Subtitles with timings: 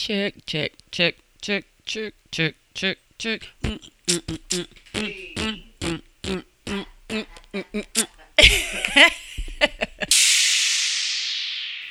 [0.00, 3.48] check, check, check, check, check, check, check, check.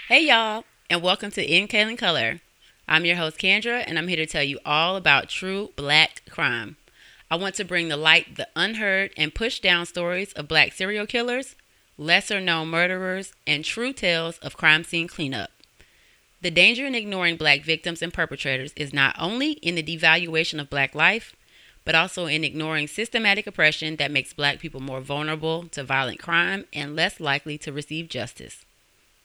[0.08, 2.42] hey y'all, and welcome to In Killing Color.
[2.88, 6.78] I'm your host Kendra, and I'm here to tell you all about true black crime.
[7.30, 11.06] I want to bring the light the unheard and push down stories of black serial
[11.06, 11.56] killers,
[11.96, 15.52] lesser known murderers, and true tales of crime scene cleanup.
[16.42, 20.70] The danger in ignoring black victims and perpetrators is not only in the devaluation of
[20.70, 21.36] black life,
[21.84, 26.66] but also in ignoring systematic oppression that makes black people more vulnerable to violent crime
[26.72, 28.64] and less likely to receive justice.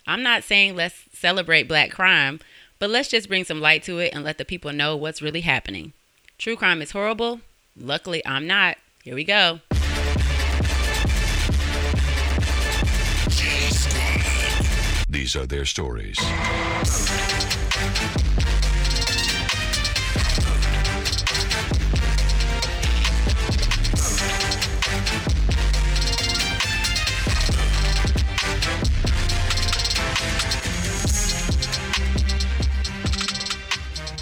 [0.06, 2.40] I'm not saying let's celebrate black crime,
[2.78, 5.42] but let's just bring some light to it and let the people know what's really
[5.42, 5.92] happening.
[6.38, 7.40] True crime is horrible.
[7.76, 8.76] Luckily, I'm not.
[9.02, 9.60] Here we go.
[15.14, 16.18] These are their stories.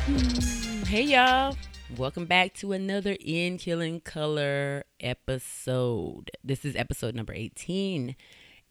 [0.04, 1.56] Hmm, hey y'all.
[1.96, 6.30] Welcome back to another In Killing Color episode.
[6.44, 8.14] This is episode number 18.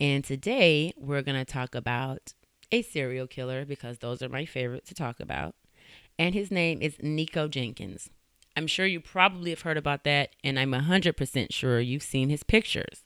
[0.02, 2.33] And today we're going to talk about
[2.71, 5.53] a serial killer because those are my favorite to talk about.
[6.17, 8.09] And his name is Nikko Jenkins.
[8.58, 12.41] I'm sure you probably have heard about that, and I'm 100% sure you've seen his
[12.41, 13.03] pictures.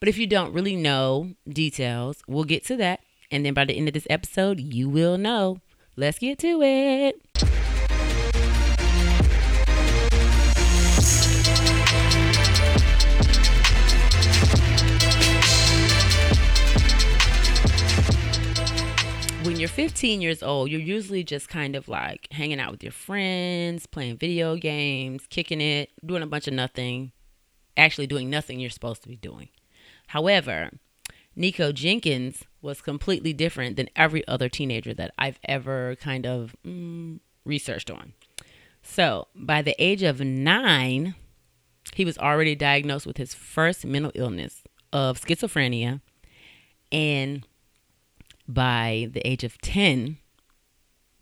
[0.00, 3.00] But if you don't really know details, we'll get to that.
[3.30, 5.60] And then by the end of this episode, you will know.
[5.96, 7.22] Let's get to it.
[19.54, 22.90] When you're 15 years old, you're usually just kind of like hanging out with your
[22.90, 27.12] friends, playing video games, kicking it, doing a bunch of nothing,
[27.76, 29.50] actually doing nothing you're supposed to be doing.
[30.08, 30.70] However,
[31.36, 37.20] Nikko Jenkins was completely different than every other teenager that I've ever kind of mm,
[37.44, 38.14] researched on.
[38.82, 41.14] So, by the age of nine,
[41.94, 46.00] he was already diagnosed with his first mental illness of schizophrenia
[46.90, 47.46] and
[48.46, 50.18] by the age of 10,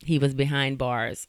[0.04, 1.28] he was behind bars,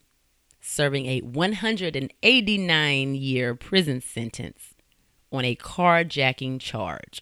[0.61, 4.73] serving a 189 year prison sentence
[5.31, 7.21] on a carjacking charge.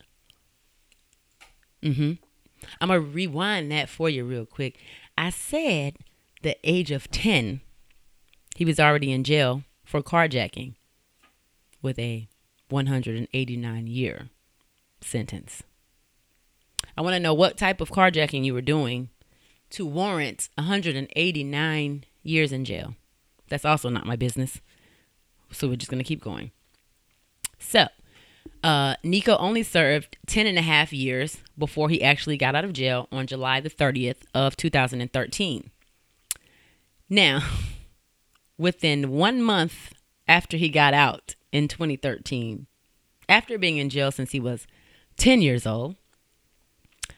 [1.82, 2.14] Mm-hmm.
[2.80, 4.78] I'm going to rewind that for you real quick.
[5.18, 5.98] I said
[6.42, 7.62] the age of 10,
[8.56, 10.76] he was already in jail for carjacking
[11.82, 12.28] with a
[12.70, 14.30] 189 year
[15.02, 15.64] sentence.
[16.98, 19.10] I want to know what type of carjacking you were doing
[19.72, 22.96] to warrant 189 years in jail.
[23.50, 24.62] That's also not my business.
[25.52, 26.52] So we're just going to keep going.
[27.60, 27.88] So,
[28.64, 32.74] uh, Nikko only served 10 and a half years before he actually got out of
[32.74, 35.70] jail on July the 30th of 2013.
[37.10, 37.42] Now,
[38.58, 39.94] within one month
[40.28, 42.68] after he got out in 2013,
[43.28, 44.68] after being in jail since he was
[45.18, 45.96] 10 years old,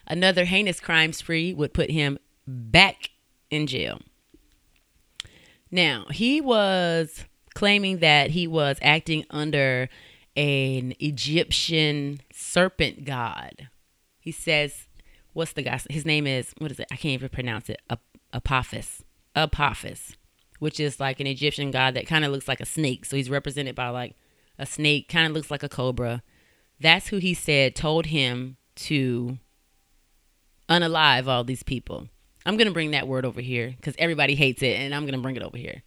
[0.08, 3.12] Another heinous crime spree would put him back
[3.50, 4.02] in jail.
[5.72, 7.26] Now, he was
[7.56, 9.90] claiming that he was acting under
[10.36, 13.70] an Egyptian serpent god.
[14.20, 14.88] He says,
[15.34, 15.80] what's the guy?
[15.90, 16.88] His name is, what is it?
[16.92, 17.82] I can't even pronounce it.
[18.34, 19.04] Apophis.
[19.36, 20.16] Apophis,
[20.60, 23.06] which is like an Egyptian god that kind of looks like a snake.
[23.06, 24.16] So he's represented by like
[24.60, 26.22] a snake, kind of looks like a cobra.
[26.80, 29.38] That's who he said told him to
[30.82, 32.08] unalive all these people.
[32.46, 35.14] I'm going to bring that word over here because everybody hates it, and I'm going
[35.14, 35.84] to bring it over here.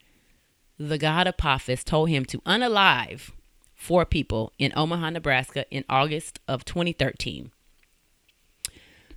[0.78, 3.30] The god of Apophis told him to unalive
[3.74, 7.50] four people in Omaha, Nebraska in August of 2013.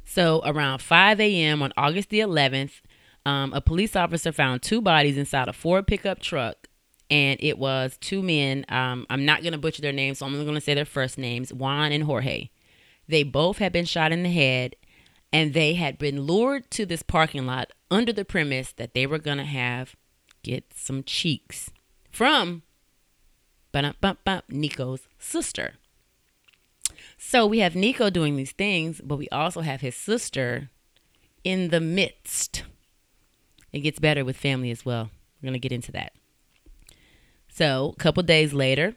[0.06, 1.62] So around 5 a.m.
[1.62, 2.82] on August the 11th,
[3.26, 6.68] um, a police officer found two bodies inside a Ford pickup truck,
[7.12, 8.66] and it was two men.
[8.70, 10.86] Um, I'm not going to butcher their names, so I'm only going to say their
[10.86, 12.50] first names Juan and Jorge.
[13.08, 14.76] They both had been shot in the head
[15.32, 19.20] and they had been lured to this parking lot under the premise that they were
[19.20, 19.96] going to have
[20.44, 21.70] get some cheeks
[22.12, 22.64] from
[24.50, 25.74] Nikko's sister.
[27.18, 30.70] So we have Nikko doing these things, but we also have his sister
[31.44, 32.64] in the midst.
[33.72, 35.10] It gets better with family as well.
[35.42, 36.14] We're going to get into that.
[37.52, 38.96] So, a couple days later,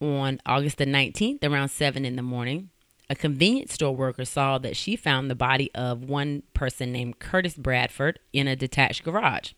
[0.00, 2.70] on August the 19th, around 7 in the morning,
[3.12, 7.52] a convenience store worker saw that she found the body of one person named Curtis
[7.52, 9.52] Bradford in a detached garage.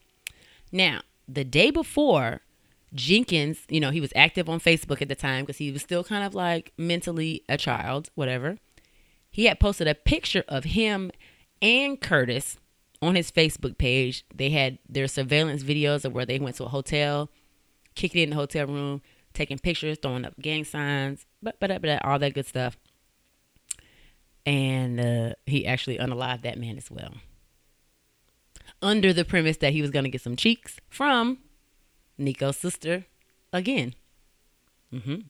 [0.73, 2.41] Now, the day before,
[2.93, 6.03] Jenkins, you know, he was active on Facebook at the time because he was still
[6.03, 8.59] kind of like mentally a child, whatever.
[9.31, 11.13] He had posted a picture of him
[11.63, 12.59] and Curtis
[13.01, 14.25] on his Facebook page.
[14.35, 17.31] They had their surveillance videos of where they went to a hotel,
[17.95, 19.01] kicked it in the hotel room,
[19.33, 22.77] taking pictures, throwing up gang signs, but but but all that good stuff.
[24.47, 27.15] And uh, he actually unalived that man as well,
[28.83, 31.39] under the premise that he was going to get some cheeks from
[32.19, 33.07] Nikko's sister
[33.53, 33.95] again.
[34.93, 35.21] Mm-hmm.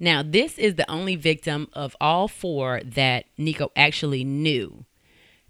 [0.00, 4.86] Now, this is the only victim of all four that Nikko actually knew.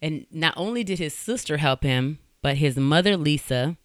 [0.02, 3.76] And not only did his sister help him, but his mother, Lisa,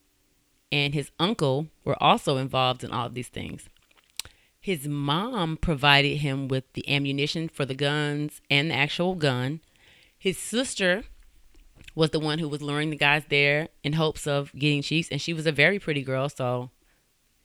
[0.71, 3.69] and his uncle were also involved in all of these things.
[4.59, 9.61] His mom provided him with the ammunition for the guns and the actual gun.
[10.17, 11.03] His sister
[11.95, 15.21] was the one who was luring the guys there in hopes of getting cheeks, and
[15.21, 16.71] she was a very pretty girl, so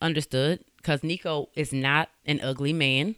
[0.03, 3.17] understood because Nikko is not an ugly man.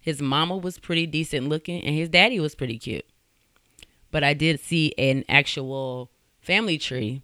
[0.00, 3.04] His mama was pretty decent looking, and his daddy was pretty cute
[4.12, 7.22] but I did see an actual family tree,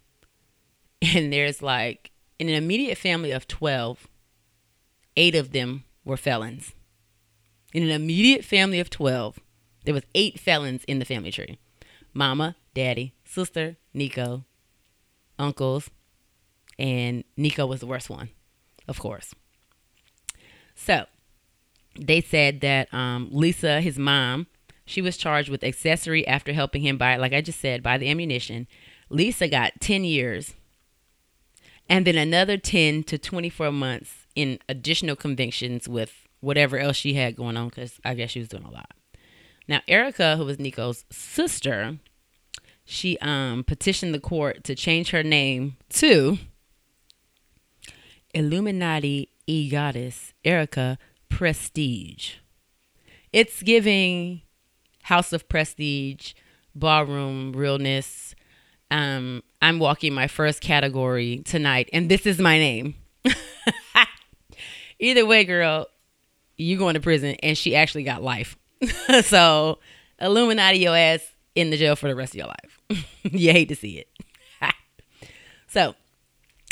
[1.01, 4.09] and there's like in an immediate family of 12,
[5.15, 6.73] eight of them were felons.
[7.73, 9.39] In an immediate family of 12,
[9.85, 11.59] there was eight felons in the family tree.
[12.13, 14.45] Mama, daddy, sister, Nikko,
[15.37, 15.89] uncles,
[16.77, 18.29] and Nikko was the worst one,
[18.87, 19.33] of course.
[20.75, 21.05] So,
[21.99, 24.47] they said that um, Lisa, his mom,
[24.85, 28.09] she was charged with accessory after helping him buy, like I just said, buy the
[28.09, 28.67] ammunition.
[29.09, 30.55] Lisa got 10 years
[31.89, 37.35] and then another 10 to 24 months in additional convictions with whatever else she had
[37.35, 38.91] going on because I guess she was doing a lot.
[39.67, 41.99] Now, Erica, who was Nikko's sister,
[42.85, 46.39] she um, petitioned the court to change her name to
[48.33, 50.97] Illuminati e Goddess Erica
[51.29, 52.35] Prestige.
[53.31, 54.41] It's giving
[55.03, 56.33] House of Prestige,
[56.73, 58.33] Ballroom Realness.
[58.89, 62.95] Um, I'm walking my first category tonight, and this is my name.
[64.99, 65.87] Either way, girl,
[66.57, 68.57] you going to prison, and she actually got life.
[69.23, 69.79] so,
[70.19, 71.21] Illuminati your ass
[71.55, 73.05] in the jail for the rest of your life.
[73.23, 74.09] you hate to see it.
[75.67, 75.95] so,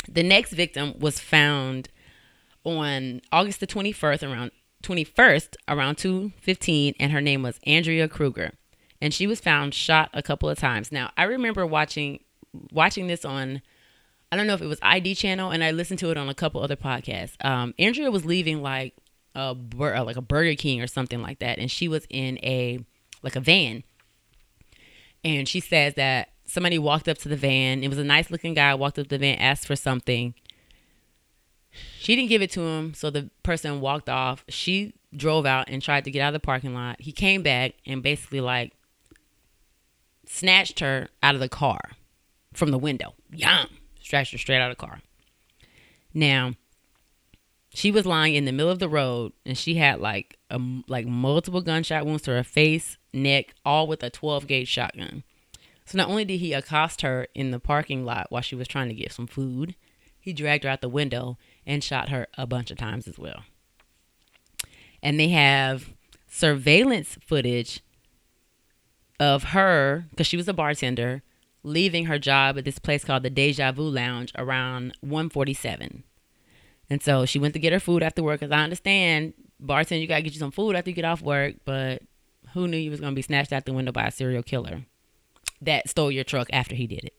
[0.08, 1.88] the next victim was found
[2.64, 4.50] on August the 21st around
[4.82, 8.52] 21st around 2:15 and her name was Andrea Kruger
[9.00, 10.92] and she was found shot a couple of times.
[10.92, 12.20] Now, I remember watching
[12.72, 13.62] watching this on
[14.30, 16.34] I don't know if it was ID channel and I listened to it on a
[16.34, 17.42] couple other podcasts.
[17.44, 18.94] Um, Andrea was leaving like
[19.34, 22.80] a uh, like a Burger King or something like that and she was in a
[23.22, 23.84] like a van.
[25.24, 27.82] And she says that somebody walked up to the van.
[27.82, 30.34] It was a nice looking guy walked up to the van, asked for something
[31.98, 34.44] she didn't give it to him, so the person walked off.
[34.48, 37.00] She drove out and tried to get out of the parking lot.
[37.00, 38.72] He came back and basically like
[40.26, 41.80] snatched her out of the car
[42.52, 43.14] from the window.
[43.30, 43.68] Yum!
[44.10, 45.00] Her straight out of the car.
[46.14, 46.54] Now,
[47.70, 51.06] she was lying in the middle of the road and she had like a, like
[51.06, 55.22] multiple gunshot wounds to her face, neck, all with a 12 gauge shotgun.
[55.84, 58.88] So not only did he accost her in the parking lot while she was trying
[58.88, 59.74] to get some food,
[60.18, 63.44] he dragged her out the window and shot her a bunch of times as well.
[65.02, 65.90] And they have
[66.28, 67.80] surveillance footage
[69.20, 71.22] of her, because she was a bartender,
[71.68, 76.04] leaving her job at this place called the Deja Vu Lounge around 147.
[76.90, 80.08] And so she went to get her food after work, because I understand, bartender, you
[80.08, 82.02] got to get you some food after you get off work, but
[82.54, 84.86] who knew you was to be snatched out the window by a serial killer
[85.60, 87.14] that stole your truck after he did it?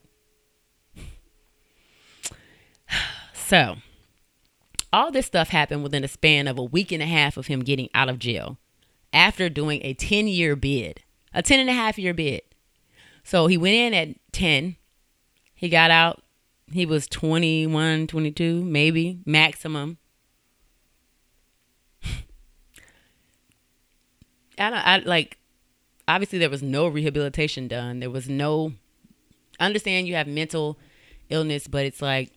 [3.33, 3.77] So,
[4.93, 7.61] all this stuff happened within a span of a week and a half of him
[7.61, 8.59] getting out of jail
[9.11, 11.01] after doing a 10 year bid,
[11.33, 12.41] a 10 and a half year bid.
[13.29, 14.75] So he went in at 10.
[15.53, 16.23] He got out.
[16.71, 19.99] He was 21, 22, maybe maximum.
[24.57, 25.37] I don't, I like,
[26.07, 27.99] obviously there was no rehabilitation done.
[27.99, 28.73] There was no,
[29.59, 30.79] I understand you have mental
[31.29, 32.31] illness, but it's like,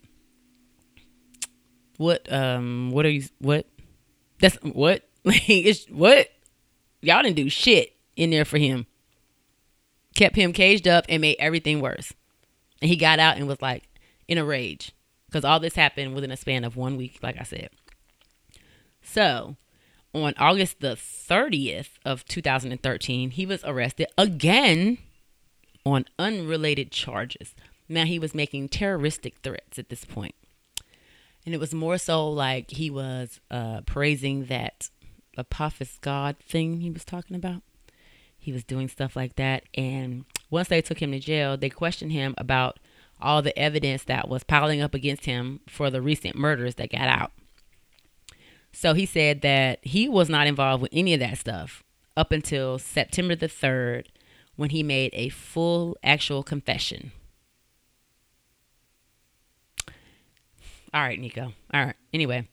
[1.97, 3.67] what um what are you what
[4.41, 6.29] that's what like it's what
[7.01, 8.87] y'all didn't do shit in there for him
[10.15, 12.13] kept him caged up and made everything worse
[12.81, 13.85] and he got out and was like
[14.29, 14.93] in a rage
[15.27, 17.71] because all this happened within a span of one week like i said
[19.03, 19.57] so
[20.15, 24.99] on august the 30th of 2013 he was arrested again
[25.85, 27.55] on unrelated charges
[27.89, 30.35] Now he was making terroristic threats at this point.
[31.45, 34.91] And it was more so like he was uh, praising that
[35.37, 37.63] Apophis God thing he was talking about.
[38.43, 39.63] He was doing stuff like that.
[39.75, 42.81] And once they took him to jail, they questioned him about
[43.21, 47.07] all the evidence that was piling up against him for the recent murders that got
[47.07, 47.31] out.
[48.73, 51.85] So he said that he was not involved with any of that stuff
[52.17, 54.07] up until September the 3rd
[54.57, 57.13] when he made a full actual confession.
[60.93, 61.53] All right, Nikko.
[61.73, 61.97] All right.
[62.13, 62.49] Anyway,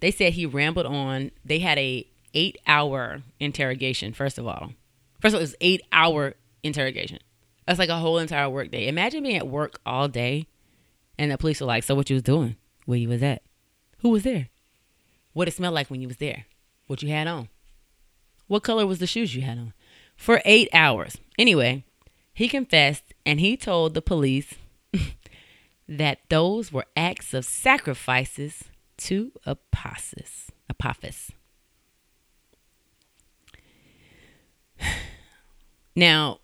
[0.00, 1.32] they said he rambled on.
[1.44, 4.72] They had a 8-hour interrogation first of all.
[5.20, 7.18] First of all, it was 8-hour interrogation.
[7.66, 8.88] That's like a whole entire work day.
[8.88, 10.46] Imagine being at work all day
[11.18, 12.56] and the police are like, "So what you was doing?
[12.86, 13.42] Where you was at?
[13.98, 14.48] Who was there?
[15.32, 16.46] What it smelled like when you was there?
[16.86, 17.48] What you had on?
[18.46, 19.74] What color was the shoes you had on?"
[20.16, 21.18] For 8 hours.
[21.38, 21.84] Anyway,
[22.34, 24.54] he confessed and he told the police
[25.88, 28.64] that those were acts of sacrifices
[28.98, 30.50] to Apophis.
[30.68, 31.32] Apophis.
[35.96, 36.38] Now,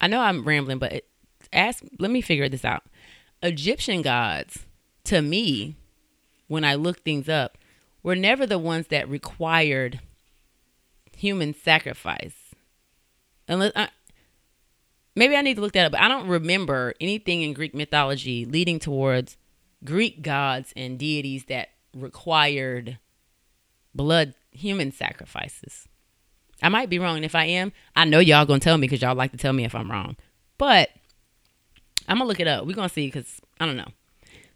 [0.00, 1.04] I know I'm rambling, but
[1.52, 1.82] ask.
[1.98, 2.84] Let me figure this out.
[3.42, 4.66] Egyptian gods,
[5.04, 5.76] to me,
[6.46, 7.58] when I look things up,
[8.02, 10.00] were never the ones that required
[11.16, 12.54] human sacrifice.
[13.48, 13.88] Unless I,
[15.14, 18.44] maybe I need to look that up, but I don't remember anything in Greek mythology
[18.44, 19.36] leading towards
[19.84, 22.98] Greek gods and deities that required
[23.94, 25.86] blood human sacrifices.
[26.62, 27.16] I might be wrong.
[27.16, 29.52] And if I am, I know y'all gonna tell me because y'all like to tell
[29.52, 30.16] me if I'm wrong.
[30.58, 30.90] But
[32.08, 32.66] I'm gonna look it up.
[32.66, 33.88] We're gonna see because I don't know.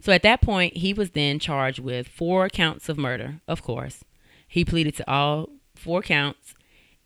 [0.01, 4.05] So at that point, he was then charged with four counts of murder, of course.
[4.47, 6.55] He pleaded to all four counts,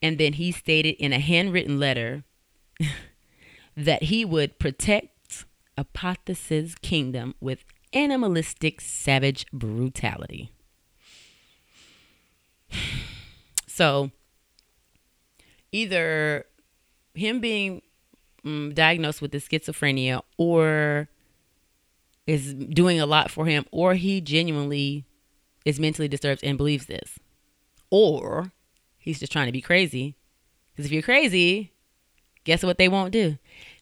[0.03, 2.25] and then he stated in a handwritten letter
[3.77, 5.47] that he would protect
[5.79, 10.53] Apophis' kingdom with animalistic, savage brutality.
[13.67, 14.11] So,
[15.73, 16.47] either
[17.15, 17.83] him being
[18.45, 21.09] um, diagnosed with the schizophrenia or
[22.27, 25.05] is doing a lot for him, or he genuinely
[25.65, 27.19] is mentally disturbed and believes this,
[27.91, 28.53] or
[28.99, 30.15] he's just trying to be crazy.
[30.73, 31.73] Because if you're crazy,
[32.45, 33.37] guess what they won't do?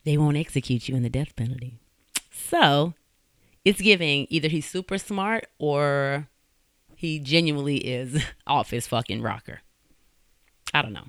[0.04, 1.78] They won't execute you in the death penalty.
[2.30, 2.94] So
[3.64, 6.28] it's giving either he's super smart or
[6.96, 9.60] he genuinely is off his fucking rocker.
[10.72, 11.08] I don't know.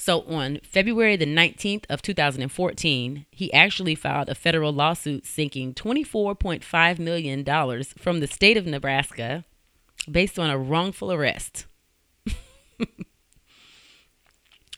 [0.00, 6.98] So on February the 19th of 2014, he actually filed a federal lawsuit seeking 24.5
[7.00, 9.44] million dollars from the state of Nebraska
[10.08, 11.66] based on a wrongful arrest.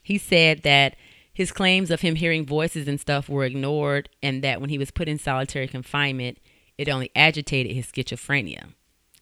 [0.02, 0.96] he said that
[1.34, 4.90] his claims of him hearing voices and stuff were ignored and that when he was
[4.90, 6.38] put in solitary confinement,
[6.78, 8.72] it only agitated his schizophrenia.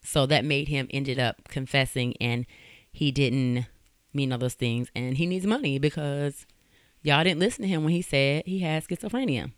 [0.05, 2.47] So that made him ended up confessing and
[2.93, 3.67] he didn't
[4.13, 6.47] mean all those things and he needs money because
[7.03, 9.53] y'all didn't listen to him when he said he had schizophrenia.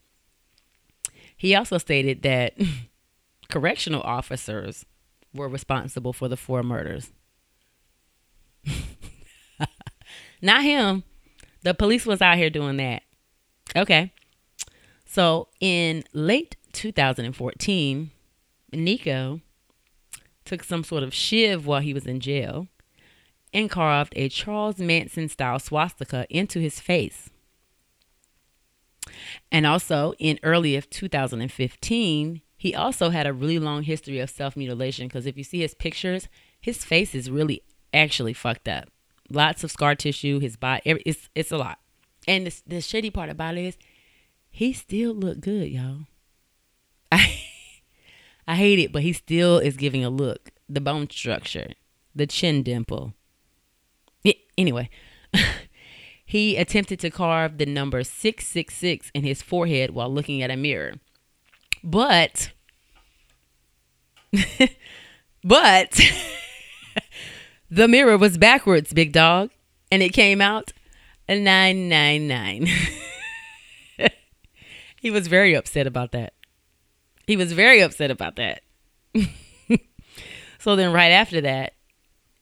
[1.37, 2.55] He also stated that
[3.49, 4.85] correctional officers
[5.33, 7.13] were responsible for the four murders.
[10.43, 11.05] Not him.
[11.63, 13.03] The police was out here doing that.
[13.77, 14.13] Okay.
[15.07, 18.11] So in late 2014,
[18.73, 19.41] Nikko
[20.45, 22.69] took some sort of shiv while he was in jail
[23.53, 27.31] and carved a Charles Manson style swastika into his face.
[29.51, 34.57] And also in early of 2015, he also had a really long history of self
[34.57, 36.29] mutilation because if you see his pictures,
[36.61, 38.89] his face is really actually fucked up.
[39.29, 41.79] Lots of scar tissue, his body, it's, it's a lot.
[42.29, 43.79] And the, the shitty part about it is
[44.51, 46.01] he still look good, y'all.
[47.13, 47.43] I,
[48.47, 50.51] I hate it, but he still is giving a look.
[50.69, 51.71] The bone structure,
[52.15, 53.15] the chin dimple,
[54.61, 54.91] Anyway,
[56.27, 60.97] he attempted to carve the number 666 in his forehead while looking at a mirror.
[61.83, 62.53] But,
[65.43, 65.99] but,
[67.71, 69.51] the mirror was backwards, big dog,
[69.91, 70.75] and it came out
[71.27, 72.67] a 999.
[75.01, 76.35] he was very upset about that.
[77.27, 78.61] He was very upset about that.
[80.59, 81.73] so then, right after that,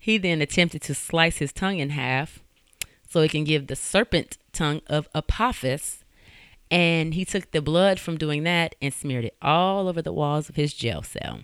[0.09, 2.39] he then attempted to slice his tongue in half
[3.07, 6.03] so he can give the serpent tongue of Apophis.
[6.71, 10.49] And he took the blood from doing that and smeared it all over the walls
[10.49, 11.41] of his jail cell.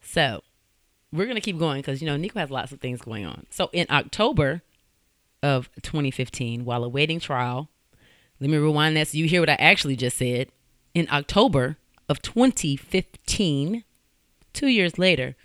[0.00, 0.42] So
[1.12, 3.46] we're going to keep going because, you know, Nikko has lots of things going on.
[3.48, 4.62] So in October
[5.44, 7.68] of 2015, while awaiting trial,
[8.40, 10.48] Let me rewind that so you hear what I actually just said.
[10.94, 11.76] In October
[12.08, 13.84] of 2015,
[14.52, 15.36] two years later,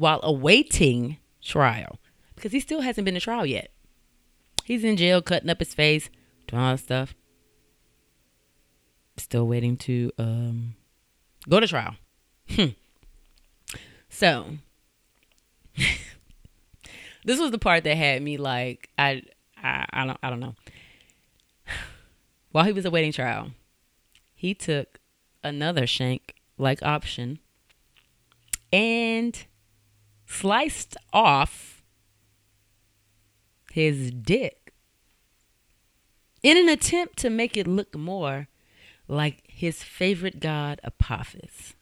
[0.00, 1.98] while awaiting trial,
[2.34, 3.70] because he still hasn't been to trial yet.
[4.64, 6.08] He's in jail, cutting up his face,
[6.46, 7.14] doing all that stuff.
[9.18, 10.74] Still waiting to um,
[11.50, 11.96] go to trial.
[12.48, 12.68] Hmm.
[14.08, 14.46] So,
[15.76, 19.22] this was the part that had me like, I,
[19.62, 20.54] I, I don't, I don't know.
[22.52, 23.50] While he was awaiting trial,
[24.34, 24.98] he took
[25.44, 27.38] another shank like option
[28.72, 29.44] and
[30.30, 31.82] sliced off
[33.72, 34.72] his dick
[36.42, 38.48] in an attempt to make it look more
[39.08, 41.74] like his favorite god Apophis.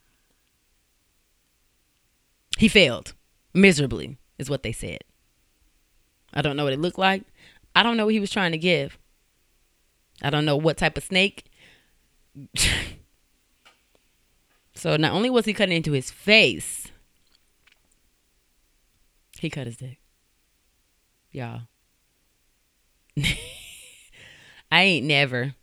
[2.57, 3.15] He failed
[3.53, 5.05] miserably, is what they said.
[6.33, 7.25] I don't know what it looked like.
[7.77, 8.99] I don't know what he was trying to give.
[10.23, 11.45] I don't know what type of snake.
[14.75, 16.89] so not only was he cutting into his face,
[19.41, 19.99] he cut his dick.
[21.31, 21.63] Y'all.
[24.71, 25.55] I ain't never.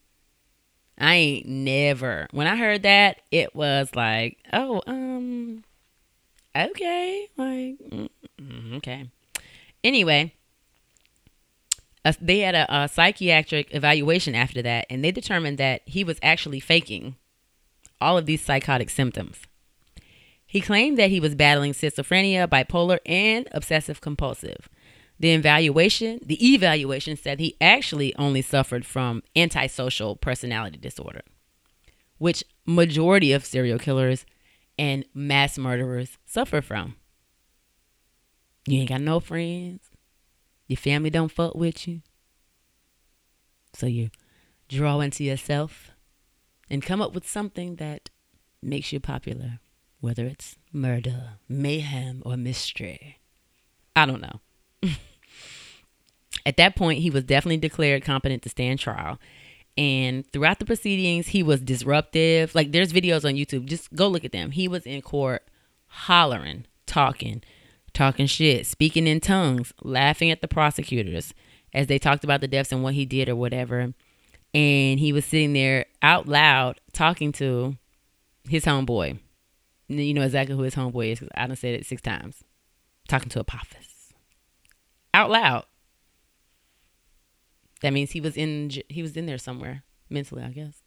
[0.97, 2.27] I ain't never.
[2.31, 5.63] When I heard that, it was like, oh, um,
[6.55, 9.09] okay, like, mm, mm, okay.
[9.83, 10.33] Anyway,
[12.05, 16.17] uh, they had a, a psychiatric evaluation after that, and they determined that he was
[16.23, 17.15] actually faking
[17.99, 19.41] all of these psychotic symptoms.
[20.45, 24.69] He claimed that he was battling schizophrenia, bipolar, and obsessive compulsive.
[25.19, 31.21] The evaluation, the evaluation said he actually only suffered from antisocial personality disorder,
[32.17, 34.25] which majority of serial killers
[34.77, 36.95] and mass murderers suffer from.
[38.67, 39.89] You ain't got no friends.
[40.67, 42.01] Your family don't fuck with you.
[43.73, 44.09] So you
[44.67, 45.91] draw into yourself
[46.69, 48.09] and come up with something that
[48.61, 49.59] makes you popular,
[50.05, 53.17] whether it's murder, mayhem, or mystery.
[53.95, 54.39] I don't know.
[56.45, 59.19] At that point, he was definitely declared competent to stand trial.
[59.75, 62.53] And throughout the proceedings, he was disruptive.
[62.53, 63.65] Like there's videos on YouTube.
[63.65, 64.51] Just go look at them.
[64.51, 65.43] He was in court
[65.87, 67.41] hollering, talking,
[67.91, 71.33] talking shit, speaking in tongues, laughing at the prosecutors
[71.73, 73.91] as they talked about the deaths and what he did or whatever.
[74.53, 77.75] And he was sitting there out loud talking to
[78.47, 79.17] his homeboy.
[79.87, 82.43] You know exactly who his homeboy is because I done said it six times.
[83.07, 84.13] Talking to Apophis.
[85.13, 85.65] Out loud.
[87.81, 90.81] That means he was in he was in there somewhere mentally, I guess.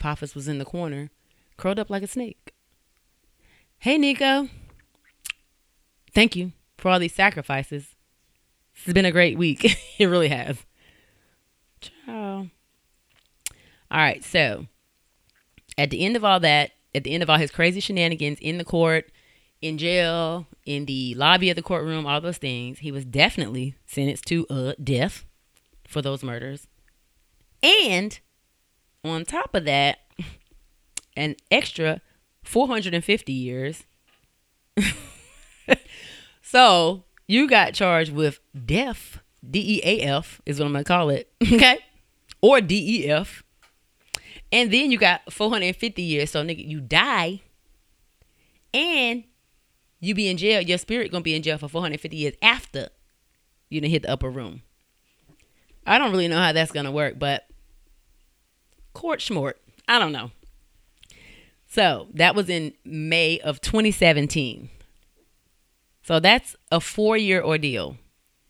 [0.00, 1.10] Apophis was in the corner,
[1.56, 2.52] curled up like a snake.
[3.78, 4.48] Hey Nikko.
[6.12, 7.94] Thank you for all these sacrifices.
[8.74, 9.64] This has been a great week.
[9.98, 10.58] it really has.
[11.80, 12.48] Ciao.
[13.90, 14.66] All right, so
[15.76, 18.58] at the end of all that, at the end of all his crazy shenanigans in
[18.58, 19.10] the court,
[19.60, 24.26] in jail, in the lobby of the courtroom, all those things, he was definitely sentenced
[24.26, 25.24] to uh, death
[25.86, 26.66] for those murders.
[27.62, 28.18] And
[29.04, 29.98] on top of that,
[31.16, 32.00] an extra
[32.42, 33.84] 450 years.
[36.42, 40.88] so you got charged with deaf, D E A F is what I'm going to
[40.88, 41.78] call it, okay?
[42.40, 43.41] Or D E F.
[44.52, 46.30] And then you got 450 years.
[46.30, 47.40] So, nigga, you die
[48.74, 49.24] and
[49.98, 50.60] you be in jail.
[50.60, 52.90] Your spirit to be in jail for 450 years after
[53.70, 54.62] you done hit the upper room.
[55.86, 57.46] I don't really know how that's to work, but
[58.92, 59.54] court schmort.
[59.88, 60.30] I don't know.
[61.66, 64.68] So that was in May of 2017.
[66.02, 67.96] So that's a four year ordeal.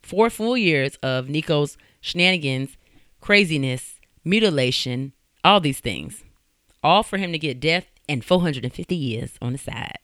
[0.02, 2.76] Four full years of Nikko's shenanigans,
[3.20, 5.12] craziness, mutilation,
[5.44, 6.24] all these things.
[6.83, 9.98] All for him to get death and 450 years on the side.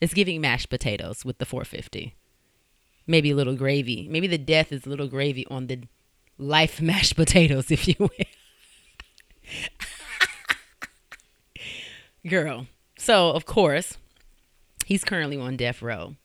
[0.00, 2.14] It's giving mashed potatoes with the 450.
[3.06, 4.08] Maybe a little gravy.
[4.10, 5.84] Maybe the death is a little gravy on the
[6.38, 8.08] life mashed potatoes, if you will.
[12.26, 12.66] Girl.
[12.98, 13.98] So, of course,
[14.86, 16.16] he's currently on death row.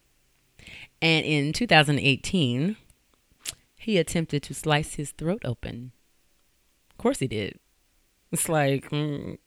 [1.01, 2.75] And in 2018,
[3.77, 5.91] he attempted to slice his throat open.
[6.91, 7.59] Of course, he did.
[8.31, 9.37] It's like, mm,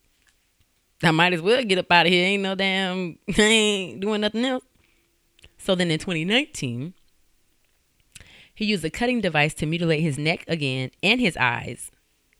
[1.01, 2.25] I might as well get up out of here.
[2.25, 4.63] Ain't no damn, ain't doing nothing else.
[5.57, 6.93] So then in 2019,
[8.55, 11.91] he used a cutting device to mutilate his neck again and his eyes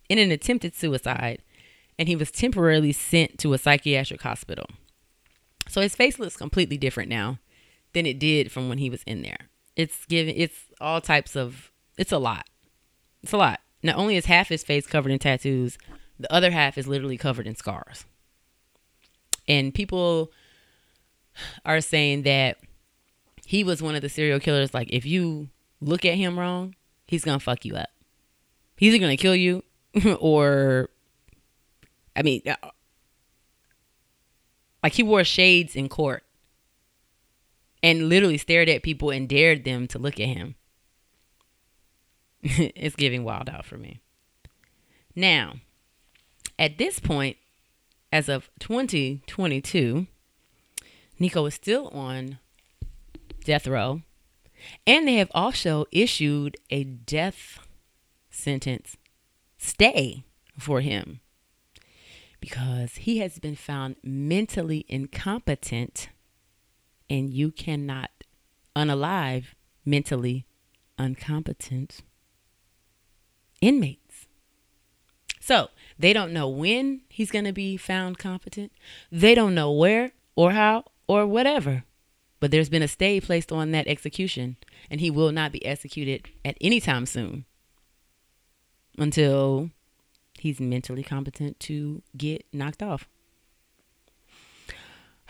[0.10, 1.42] in an attempted suicide,
[1.98, 4.68] and he was temporarily sent to a psychiatric hospital.
[5.68, 7.40] So his face looks completely different now
[7.94, 9.50] than it did from when he was in there.
[9.76, 12.48] It's given it's all types of it's a lot.
[13.22, 13.60] It's a lot.
[13.82, 15.78] not only is half his face covered in tattoos,
[16.20, 18.06] the other half is literally covered in scars.
[19.48, 20.32] And people
[21.66, 22.58] are saying that
[23.46, 24.74] he was one of the serial killers.
[24.74, 25.50] Like, if you
[25.82, 26.76] look at him wrong,
[27.08, 27.90] he's gonna fuck you up.
[28.76, 29.64] He's either gonna kill you,
[30.20, 30.90] or,
[32.16, 32.70] I mean, uh,
[34.82, 36.24] like he wore shades in court
[37.82, 40.56] and literally stared at people and dared them to look at him.
[42.42, 44.02] it's giving wild out for me.
[45.16, 45.56] Now,
[46.58, 47.38] at this point,
[48.12, 50.08] as of 2022,
[51.20, 52.40] Nikko is still on
[53.44, 54.02] death row,
[54.86, 57.60] and they have also issued a death
[58.30, 58.98] sentence
[59.58, 60.24] stay
[60.58, 61.20] for him
[62.40, 66.10] because he has been found mentally incompetent,
[67.10, 68.12] and you cannot
[68.76, 69.46] unalive
[69.86, 70.46] mentally
[71.00, 72.02] incompetent
[73.62, 74.28] inmates.
[75.40, 75.70] So
[76.04, 78.74] they don't know when he's going to be found competent.
[79.10, 81.86] They don't know where or how or whatever.
[82.42, 84.58] But there's been a stay placed on that execution,
[84.92, 87.46] and he will not be executed at any time soon
[88.98, 89.70] until
[90.38, 93.08] he's mentally competent to get knocked off.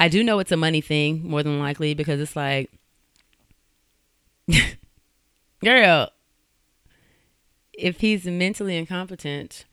[0.00, 2.68] I do know it's a money thing more than likely because it's like,
[5.64, 6.10] girl,
[7.72, 9.66] if he's mentally incompetent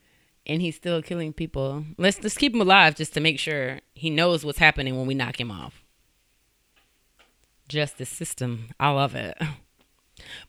[0.46, 4.10] and he's still killing people, let's just keep him alive just to make sure he
[4.10, 5.84] knows what's happening when we knock him off.
[7.68, 9.38] Justice system, I love it.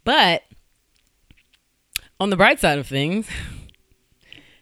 [0.05, 0.43] But
[2.21, 3.27] on the bright side of things,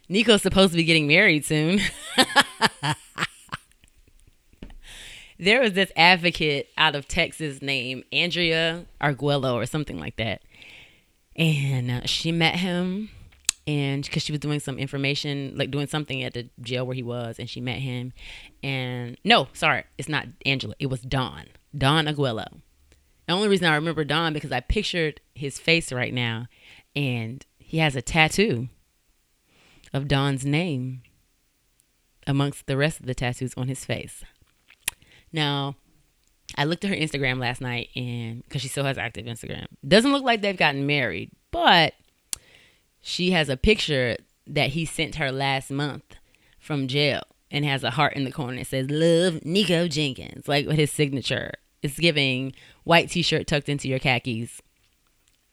[0.08, 1.80] Nikko's supposed to be getting married soon.
[5.38, 10.42] there was this advocate out of Texas named Andrea Arguello or something like that
[11.40, 13.10] and uh, she met him
[13.66, 17.02] and because she was doing some information like doing something at the jail where he
[17.02, 18.12] was and she met him.
[18.62, 21.46] And no sorry it's not angela it was don
[21.76, 22.60] don aguillo
[23.26, 26.46] the only reason i remember don because i pictured his face right now
[26.96, 28.68] and he has a tattoo
[29.92, 31.02] of don's name
[32.26, 34.24] amongst the rest of the tattoos on his face.
[35.32, 35.76] Now
[36.56, 39.66] I looked at her Instagram last night and because she still has active Instagram.
[39.86, 41.94] Doesn't look like they've gotten married, but
[43.00, 46.16] she has a picture that he sent her last month
[46.58, 48.58] from jail and has a heart in the corner.
[48.58, 51.52] It says "Love Nikko Jenkins," like with his signature.
[51.82, 52.52] It's giving
[52.84, 54.60] white T-shirt tucked into your khakis.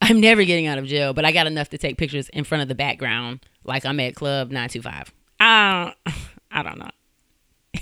[0.02, 2.62] I'm never getting out of jail, but I got enough to take pictures in front
[2.62, 5.14] of the background, like I'm at Club 925.
[5.40, 6.18] I don't,
[6.52, 7.82] I don't know.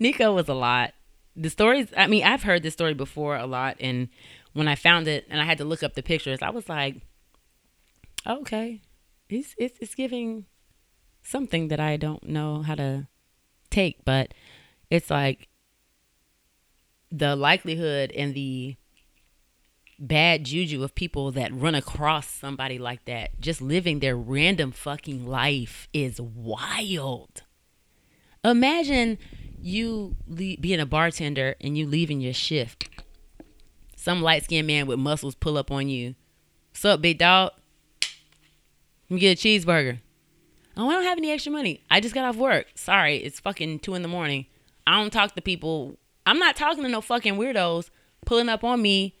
[0.00, 0.94] Nikko was a lot
[1.36, 4.08] the stories i mean i've heard this story before a lot and
[4.52, 6.96] when i found it and i had to look up the pictures i was like
[8.26, 8.80] okay
[9.28, 10.46] it's it's, it's giving
[11.22, 13.06] something that i don't know how to
[13.70, 14.32] take but
[14.90, 15.48] it's like
[17.10, 18.76] the likelihood and the
[19.98, 25.26] bad juju of people that run across somebody like that just living their random fucking
[25.26, 27.42] life is wild
[28.44, 29.18] imagine
[29.62, 32.88] you le- being a bartender and you leaving your shift.
[33.96, 36.14] Some light skinned man with muscles pull up on you.
[36.72, 37.52] What's up, big dog?
[39.12, 40.00] Me get a cheeseburger.
[40.74, 41.82] Oh, I don't have any extra money.
[41.90, 42.68] I just got off work.
[42.74, 44.46] Sorry, it's fucking two in the morning.
[44.86, 45.98] I don't talk to people.
[46.24, 47.90] I'm not talking to no fucking weirdos
[48.24, 49.18] pulling up on me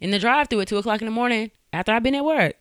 [0.00, 2.54] in the drive through at two o'clock in the morning after I've been at work.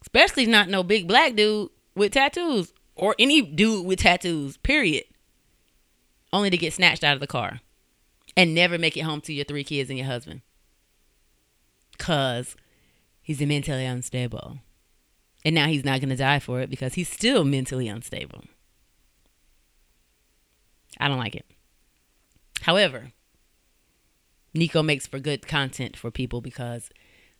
[0.00, 5.04] Especially not no big black dude with tattoos or any dude with tattoos, period
[6.32, 7.60] only to get snatched out of the car
[8.36, 10.42] and never make it home to your three kids and your husband.
[11.98, 12.54] Cause
[13.20, 14.60] he's mentally unstable.
[15.44, 18.44] And now he's not going to die for it because he's still mentally unstable.
[21.00, 21.46] I don't like it.
[22.62, 23.12] However,
[24.54, 26.90] Nikko makes for good content for people because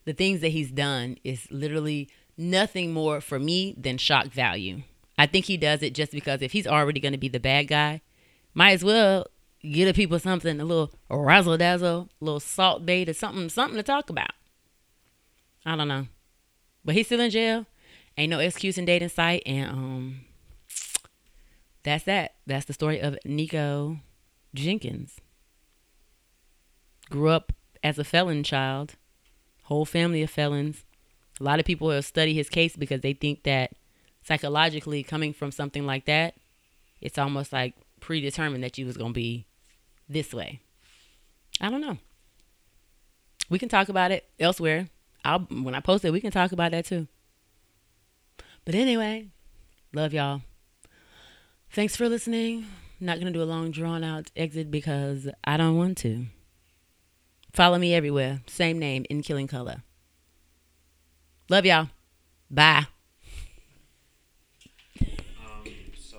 [0.05, 4.83] the things that he's done is literally nothing more for me than shock value.
[5.17, 7.69] I think he does it just because if he's already going to be the bad
[7.69, 8.01] guy,
[8.55, 9.27] might as well
[9.62, 13.77] get a people something, a little razzle dazzle, a little salt bait or something, something
[13.77, 14.33] to talk about.
[15.65, 16.07] I don't know.
[16.85, 17.67] But he's still in jail.
[18.16, 19.42] Ain't no date in sight.
[19.46, 20.20] And um
[21.83, 22.35] that's that.
[22.46, 23.98] That's the story of Nikko
[24.55, 25.20] Jenkins.
[27.11, 28.94] Grew up as a felon child.
[29.64, 30.85] Whole family of felons.
[31.40, 33.72] A lot of people have studied his case because they think that
[34.22, 36.35] psychologically coming from something like that,
[37.01, 39.46] it's almost like predetermined that you was gonna be
[40.09, 40.61] this way.
[41.61, 41.98] I don't know.
[43.51, 44.88] We can talk about it elsewhere.
[45.25, 47.09] I'll when I post it, we can talk about that too.
[48.64, 49.29] But anyway,
[49.92, 50.42] love y'all.
[51.70, 52.66] Thanks for listening.
[53.01, 56.27] Not gonna do a long drawn out exit because I don't want to.
[57.53, 58.40] Follow me everywhere.
[58.46, 59.83] Same name in Killing Color.
[61.48, 61.88] Love y'all.
[62.51, 62.87] Bye.
[65.01, 65.66] Um,
[65.98, 66.18] so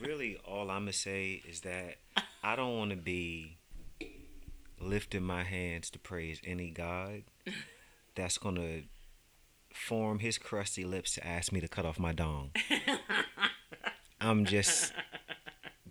[0.00, 1.96] really all I'm gonna say is that
[2.44, 3.56] I don't want to be
[4.80, 7.22] lifting my hands to praise any god
[8.14, 8.82] that's gonna
[9.76, 12.50] form his crusty lips to ask me to cut off my dong.
[14.20, 14.92] I'm just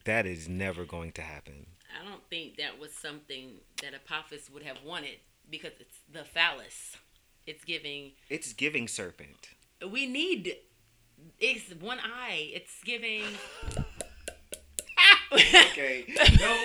[0.05, 1.67] that is never going to happen.
[1.99, 5.17] I don't think that was something that Apophis would have wanted
[5.49, 6.97] because it's the phallus.
[7.45, 8.11] It's giving.
[8.29, 9.49] It's giving serpent.
[9.91, 10.55] We need.
[11.39, 12.51] It's one eye.
[12.53, 13.23] It's giving.
[15.31, 16.05] Okay.
[16.39, 16.57] no,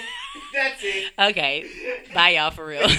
[0.54, 1.12] that's it.
[1.18, 1.66] Okay.
[2.14, 2.88] Bye, y'all, for real.